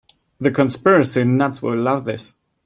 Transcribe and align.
The 0.39 0.49
conspiracy 0.49 1.23
nuts 1.25 1.61
will 1.61 1.77
love 1.79 2.05
this. 2.05 2.33